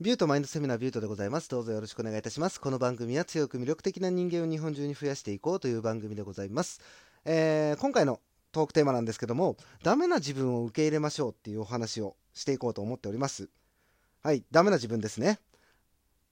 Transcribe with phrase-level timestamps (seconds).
[0.00, 1.48] ビュートマインドセミナービュートでございます。
[1.48, 2.60] どうぞよろしくお願いいたします。
[2.60, 6.80] この番組は強く魅力的な人間を日本中に増やしていこうという番組でございます。
[7.24, 8.20] えー今回の
[8.50, 13.48] トークテーマなんですけども、ダメな自分を受け入れましょうっていうお話をしていこうと思っております。
[14.22, 15.38] はい、ダメな自分ですね。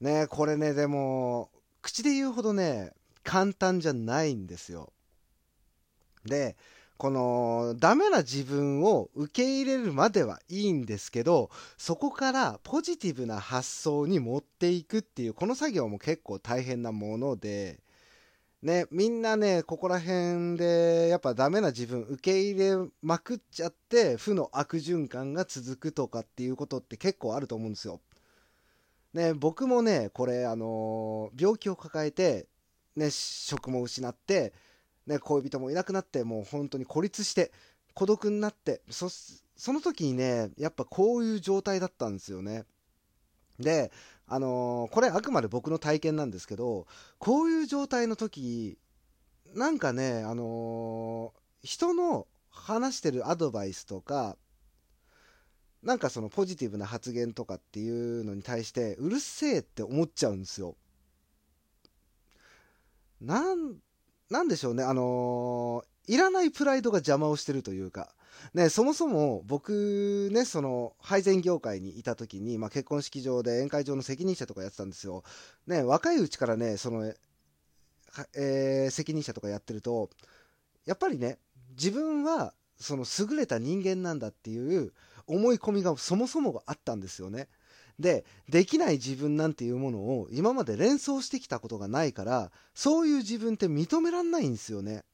[0.00, 1.50] ねこれね、でも、
[1.82, 2.92] 口で言うほどね、
[3.24, 4.92] 簡単じゃないんですよ。
[6.24, 6.56] で、
[6.96, 17.80] このダメな自分を受け入れるまではいいんですけどそこからポジティブな発想に持っていくっていうこの作業も結構大変なもので
[18.62, 28.00] ねみんなねここら辺でやっぱダメな自分受け入れまくっちゃって負の悪循環が続くとかっていうことって結構あると思うんですよ。
[29.12, 32.46] ね僕もねこれあの病気を抱えて
[32.96, 34.52] ね職も失って
[35.06, 37.52] ね、恋人もいなくなってもう本当に孤立して
[37.94, 42.64] 孤独になってそその時にねやっぱこういう状態だったんですよね。
[43.58, 43.90] で
[44.26, 46.86] あのーこれあくまで僕の体験なんですけど
[47.18, 48.76] こういう状態の時
[49.54, 54.36] なんかねあのー人の話してるアドバイスとか
[55.82, 60.76] なんかそのポジティブな発言とかっていうのに対してうるせえって思っちゃうんですよ。
[63.20, 63.76] なん
[64.30, 68.14] なんでしょうね、あのーいらないプライドが邪魔をしてるというか、
[68.54, 75.24] ね、そもそも僕ね、その配膳業界にいた時に、まあ、結婚式場で宴会場の責任者とかやってたんですよ。
[75.66, 77.12] ね、若いうちからね、その、
[78.36, 80.10] えー責任者とかやってると、
[80.84, 81.38] やっぱりね、
[81.70, 84.92] 自分はその優れた人間なんだっていう
[85.26, 87.48] 思い込みがそもそもがあったんですよね。
[87.98, 95.04] でできない自分なんていうものを今まで連想してきたことがないからそういう自分って認めらんないんですよね。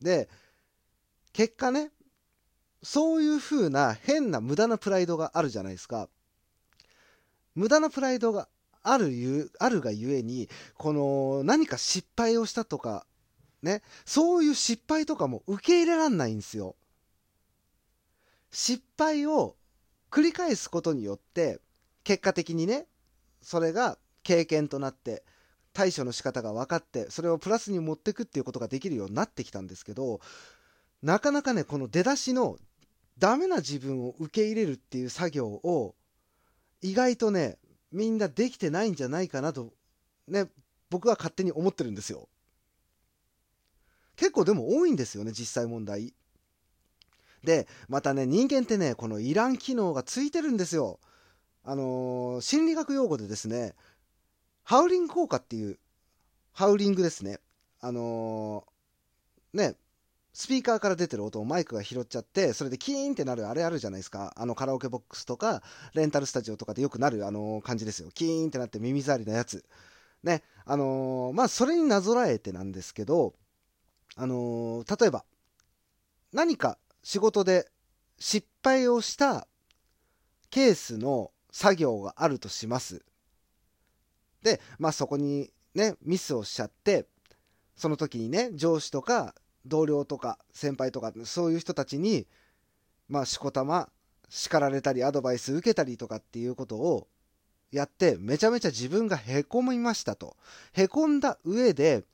[0.00, 0.28] で
[1.32, 1.90] 結果ね
[2.82, 6.08] そういう風な変な無駄なプライドがあるじゃないですか。
[7.54, 8.48] 無駄なプライドが
[8.82, 13.06] あるゆあるがゆえにこの何か失敗をしたとか
[13.62, 16.76] ねそういう失敗とかも受け入れらんないんですよ。
[18.50, 19.56] 失敗を
[20.12, 21.60] 繰り返すことによって
[22.04, 22.86] 結果的にね
[23.40, 25.24] それが経験となって
[25.72, 30.20] 対処の仕方が分かってそれをプラスに持っていくっていうことができるようになってきたんですけど
[31.02, 32.58] なかなかねこの出だしの
[33.18, 35.94] ダメな自分を受け入れるっていう作業を
[36.82, 37.56] 意外とね
[37.90, 39.72] みんなできてないんじゃないかなと
[40.28, 40.46] ね
[40.90, 42.28] 僕は勝手に思ってるんですよ。
[44.16, 46.12] 結構でも多いんですよね実際問題。
[47.44, 51.00] でまたね人間ってねこのいらん機能がついてるんですよ。
[51.64, 53.74] あのー心理学用語でですね
[54.64, 55.78] ハウリング効果っていう
[56.52, 57.38] ハウリングですね。
[57.80, 59.74] あのーね
[60.34, 64.32] スピーカーから出てる音をマイクが拾っちゃってそれでキーンってなるあれあるじゃないですか。
[64.36, 65.62] あのカラオケボックスとか
[65.94, 68.10] レンタルスタジオとかでよくなるあの感じですよ。
[68.14, 69.64] キーンってなって耳障りなやつ。
[70.22, 73.34] ねあのーまあそれになぞらえてなんですけど
[74.16, 75.24] あのー例えば
[76.32, 77.68] 何か仕事で
[78.18, 79.46] 失敗をした
[80.50, 83.04] ケースの作業があるとします。
[84.42, 87.06] で、まあそこにね、ミスをしちゃって、
[87.76, 89.34] その時にね、上司とか
[89.66, 92.26] 同僚とか先輩とかそういう人たちに、
[93.08, 93.88] まあしこたま
[94.28, 97.08] 叱られたりアドバイス受けたりとかっていうことを
[97.70, 100.36] やって、めちゃめちゃ自分がへこみましたと。
[100.72, 102.04] へこんだ上で、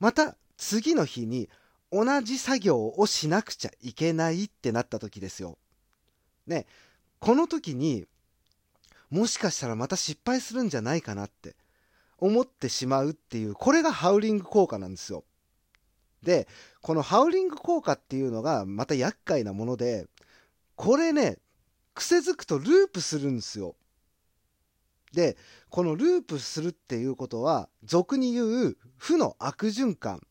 [0.00, 1.48] また次の日に
[1.92, 5.58] 同じ作業をしなくちゃいけないってなった時ですよ。
[6.46, 6.66] ね、
[7.20, 8.06] この時に
[9.10, 11.54] もしかしたらまた失敗するんじゃないかなって
[12.18, 15.24] 思ってしまうっていうこれがハウリング効果なんですよ。
[16.22, 16.48] で
[16.80, 20.06] このハウリング効果っていうのがまた厄介なもので
[20.76, 21.36] これね
[21.94, 23.76] 癖づくとループするんですよ。
[25.12, 25.36] で
[25.68, 30.22] このループするっていうことは俗に言う負の悪循環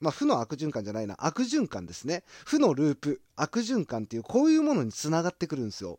[0.00, 1.16] まあ、負の悪循環じゃないな。
[1.18, 2.22] 悪循環ですね。
[2.44, 3.22] 負のループ。
[3.34, 5.98] 悪循環っていうこういうものにつながってくるんですよ。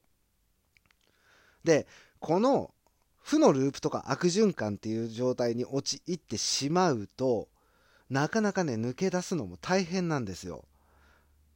[1.63, 1.85] で
[2.19, 2.74] この
[3.22, 7.50] 負のループとか悪循環っていう状態に陥ってしまうと
[8.10, 10.63] なかなかね抜け出すのも大変なんですよ。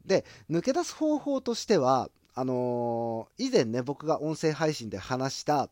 [0.05, 5.69] で抜け出す方法としてはあのー以前ね僕が音声配信で話した、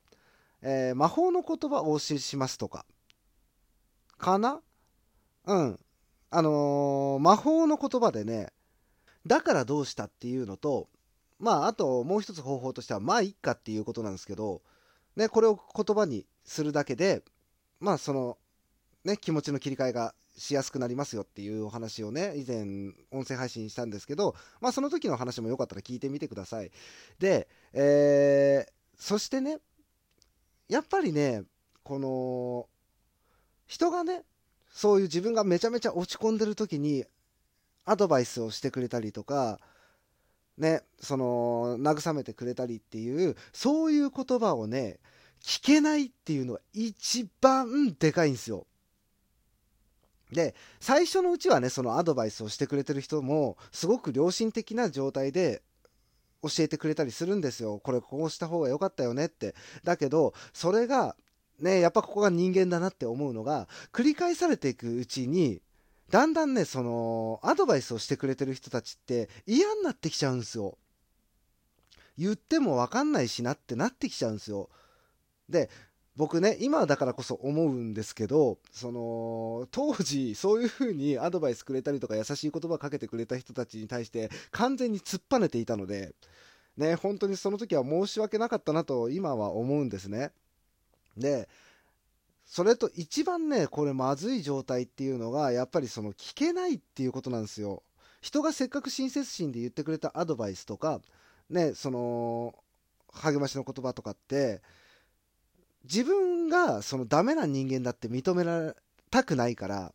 [0.62, 2.86] えー魔法の言葉をお教えしますとか。
[4.18, 4.62] かな？
[5.46, 5.80] うん。
[6.32, 8.48] あのー魔法の言葉でね
[9.26, 10.88] だからどうしたっていうのと
[11.40, 14.62] まああともう一つ方法としてはまあいっかっていうことなんですけど、
[15.16, 17.24] ね、これを言葉にするだけで
[17.80, 18.38] まあその
[19.04, 22.64] ね気持ちの切り替えがしやすくなりますよっていうお話をね以前
[23.12, 26.72] 音声配信したんですけどまあその時の話もよかったら聞いてみてください。
[27.20, 29.60] で、えーそしてね
[30.68, 31.44] やっぱりね
[31.84, 32.68] この
[33.66, 34.24] 人がね
[34.72, 37.06] そういう自分がめちゃめちゃ落ち込んでる時に
[37.86, 39.60] アドバイスをしてくれたりとか
[40.58, 45.00] ねその慰めてくれたりっていうそういう言葉をね
[45.44, 48.68] 聞けないっていうのが一番でかいんですよ。
[50.32, 55.64] で最初のうちはねそのアドバイスをしてくれてる人もすごく良心的な状態で
[56.44, 61.16] 教えてくれたりするんですよこれこうした方が良かったよねってだけどそれが
[61.62, 65.62] ねやっぱここが人間だなって思うのが繰り返されていくうちに
[66.10, 70.78] だんだんねそのアドバイスをしてくれてる人たちって嫌になってきちゃうんですよ。
[72.18, 74.70] 言っても分かんないしなってなってきちゃうんですよ。
[75.48, 75.70] で
[76.16, 86.14] 僕ね今だからこそ思うんですけどその当時そういう風にアドバイスくれたりとか優しい言葉かけてくれた人たちに対して完全に突っぱねていたので
[86.76, 90.32] ね本当にその時は申し訳なかったなと今は思うんですね。
[91.20, 91.50] で
[92.46, 97.84] それと一番ねこれまずい状態っていうのがやっぱりその聞けないっていうことなんですよ。
[98.22, 101.00] 人がせっかく親切心で言ってくれたアドバイスとか
[101.50, 102.54] ねその
[103.14, 104.62] 励ましの言葉とかって
[105.84, 108.76] 自分がそのダメな人間だって認められ
[109.12, 109.94] たくないから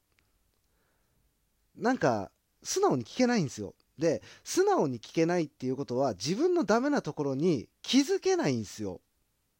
[1.76, 2.30] なんか
[2.62, 3.74] 素直に聞けないんですよ。
[3.98, 9.00] で素直に聞けないっていうことは自分のダメなところに気づけないんですよ。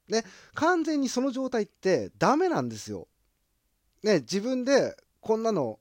[0.09, 0.25] ね
[0.55, 3.09] 完全にその状態ってダメなんですよ。
[4.03, 5.79] ね自分でこんなの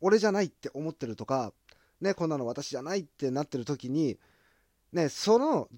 [0.00, 1.52] 俺じゃないって思ってるとか
[2.00, 4.18] ねこんなの私じゃないってなってる時に
[4.92, 5.68] ねその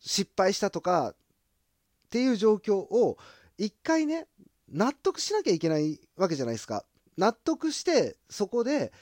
[0.00, 1.14] 失敗したとかっ
[2.10, 3.16] ていう状況を
[3.58, 4.26] 一回ね
[4.68, 6.84] 納得しなきゃいけないわけじゃないですか。
[7.16, 8.92] 納得してそこで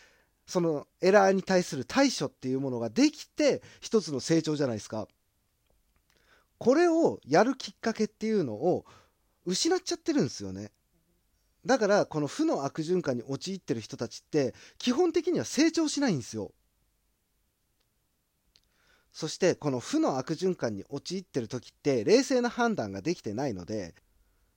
[0.47, 5.09] そのエラーに対する対処っていうものができて一つの成長じゃないですか。
[6.63, 8.85] これをやるきっかけっていうのを
[9.45, 10.71] 失っちゃってるんですよね
[11.67, 16.53] だからこの負の悪循環に陥ってる人たちって基本的には成長しないんですよ
[19.13, 23.97] そしてこの負の悪循環に陥ってる時って冷静な判断ができてないので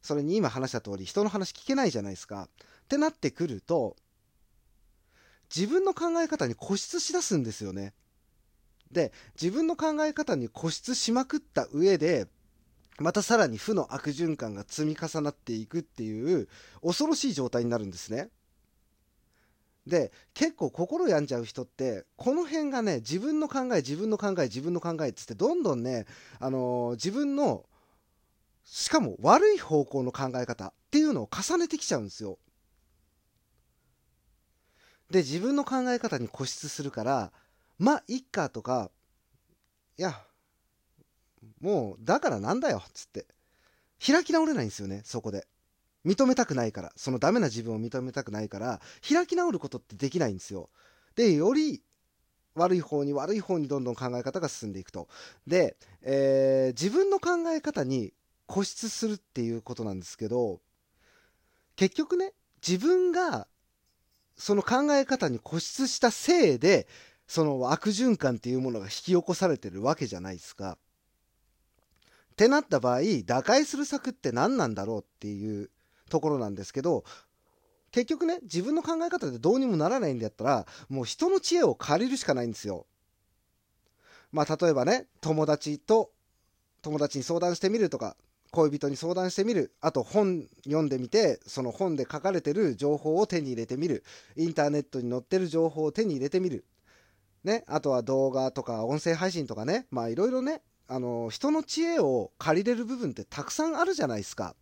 [0.03, 2.49] それに今話した通り人の話聞けないじゃないですか。
[2.83, 3.95] ってなってくると
[5.53, 7.95] 自分の考え方に固執しだすんですよね。
[8.91, 12.27] で自分の考え方に固執しまくった上で
[12.97, 16.47] またさらに負の悪循環が積み重なっていくっていう
[16.81, 18.29] 恐ろしい状態になるんですね。
[19.85, 26.05] で結構心病んじゃう人ってこの辺がね自分の考え自分の考え自分の考えっつってどんどんね、
[26.39, 27.65] あのー、自分の
[28.63, 32.39] しかも悪い方向の考え方っていうのを重ねてきちゃうんですよ。
[35.11, 37.31] で自分の考え方に固執するから
[37.77, 38.91] まあいっかとか
[39.97, 40.15] いや
[41.61, 43.25] もうだからなんだよつって
[44.05, 45.47] 開き直れないんですよねそこで。
[46.05, 50.69] 認めたくないから、そのダメな自分を認めたくないから、開き直ることってできないんですよ。
[51.15, 51.81] で、より
[52.53, 55.07] 悪い方に悪い方にどんどん考え方が進んでいくと。
[55.47, 58.13] で、えー、自分の考え方に
[58.47, 60.61] 固執するっていうことなんですけど、
[61.75, 62.33] 結局ね、
[62.65, 63.47] 自分が
[64.37, 66.87] その考え方に固執したせいで、
[67.27, 70.77] その悪循環っていうものが引き起こされてるわけじゃないですか。
[72.33, 75.69] ってなった場合、打開する策って何なんだろうっていう
[76.09, 77.03] ところなんですけど
[77.91, 82.85] 結局ね自分の考え方でどうにもならないんだったらもう人の知恵を借りるしかないんですよ。
[84.31, 86.11] まあ例えばね友達と
[86.81, 88.17] 友達に相談してみるとか
[88.51, 94.03] 恋人に相談してみるあと本読んでみてその本で書かれてる情報を手に入れてみる
[94.35, 96.65] インターネットに載ってる情報を手に入れてみる、
[97.45, 104.55] ね、あとは動画とか音声配信とかねまあいろいろねあの人の知恵を借りれる部分ってたくさんあるじゃないですか。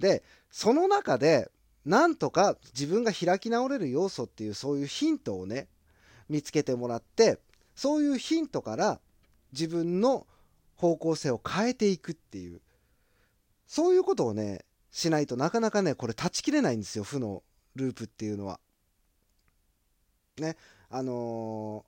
[0.00, 1.48] でその中で
[1.84, 5.68] なんとか自分が開き直れる要素っていうそういうヒントをね
[6.28, 7.38] 見つけてもらって
[7.76, 9.00] そういうヒントから
[9.52, 10.26] 自分の
[10.74, 12.60] 方向性を変えていくっていう
[13.68, 17.44] そういうことをねしないとなかなかねこれ断ち切れないんですよ負の
[17.76, 18.58] ループっていうのは。
[20.38, 20.56] ね
[20.90, 21.84] あの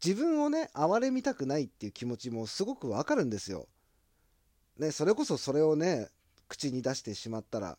[0.00, 3.66] ー、自分をね哀れみたくないっていう気持ちもすごくわかるんですよ。
[4.78, 6.08] ねそれこそそれをね
[6.48, 7.78] 口に出してしまったら、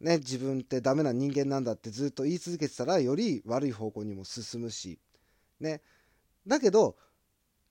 [0.00, 4.98] ね、自分ってダメな人間なんだってずっと言い続けてたらより悪い方向にも進むし、
[5.60, 5.82] ね、
[6.46, 6.96] だけど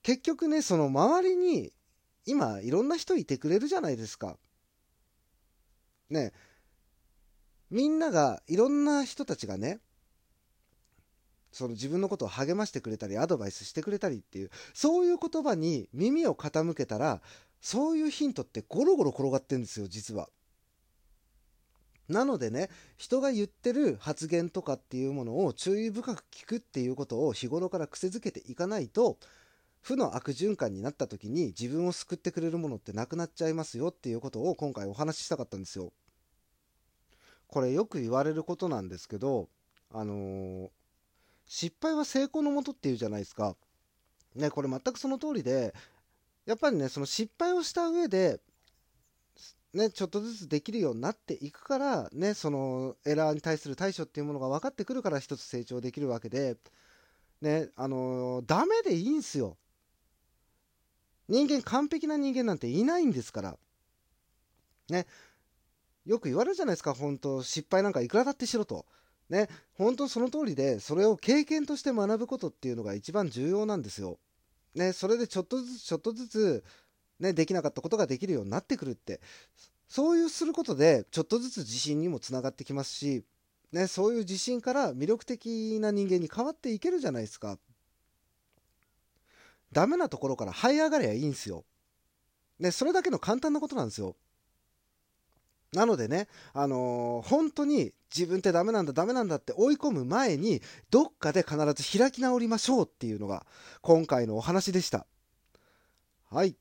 [0.03, 1.73] 結局ねその周りに
[2.25, 4.37] 今いろんな人いてくれるじゃないですか。
[6.09, 6.31] ね
[7.69, 9.79] みんながいろんな人たちがね
[11.51, 17.21] その自分のことを励ましてくれたりアドバイスしてくれたりっていうそういう言葉に耳を傾けたら
[17.61, 20.29] そういうヒントってゴロゴロ転がってるんですよ実は。
[22.07, 29.17] なのでね人が言ってる発言とかっていうものを注意深く聞くっていうことを日頃から癖づけていかないと
[29.81, 35.93] 負の悪循環になった時に自分を救ってくれるものってなくなっちゃいますよっていうことを今回お話ししたかったんですよ。
[37.47, 39.49] これよく言われることなんですけど
[39.91, 40.69] あのー、
[41.49, 43.57] 失敗は成功のもとっていうじゃないですか。
[44.35, 45.73] ねこれ全くその通りで
[46.45, 48.39] やっぱりねその失敗をした上で
[49.73, 56.57] ね、ちょっとずつできるようになっていくから、ね、そのエラーに対する対処っていうものが分かってくるから一つ成長できるわけで、
[57.39, 59.57] ね、あのー、ダメでいいんすよ。
[61.27, 63.57] 人間完璧な人間なんていないんですから。
[64.89, 65.05] ね、
[66.03, 68.87] よく言われるじゃないですか、本当失敗なんかいくらだってしろと。
[69.29, 74.17] ね、本当その通りで、それを経験として学ぶことっていうのが一番重要なんですよ。
[74.75, 76.63] ね、それでちょっとずつちょっとずつ
[77.19, 79.19] ね、できなかったことができるようになってくるって、
[79.87, 83.23] そういうすることで、ちょっとずつ自信にもつながってきますし、
[83.71, 87.59] ね、そういう自信から魅力的な人間に変わっていけるじゃないですか。
[89.71, 91.65] ダメなところから這い上がりゃいいんですよ。
[92.59, 94.15] ね、それだけの簡単なことなんですよ。
[95.73, 103.45] なのでね、あのー、本当に自分ってダメなんだ、ダメなんだって追い込む前に、どっかで必ず開き直りましょうっていうのが、
[103.81, 105.05] 今回のお話でした。
[106.31, 106.55] はい。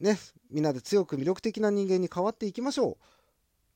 [0.00, 0.18] ね、
[0.50, 3.04] みんなで強く魅力的な人間に変わっていきましょう。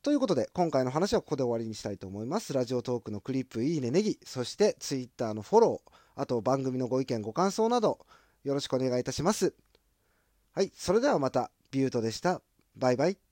[0.01, 2.53] ということで、今回の話はここで終わりにしたいと思います。
[2.53, 7.99] ラジオトークのクリップ、いいね、ネギ、そして Twitter のフォロー、あと番組のご意見、ご感想など、
[8.43, 9.53] よろしくお願いいたします。
[10.53, 12.41] はい、それではまた、ビュートでした。
[12.75, 13.26] バイバイ。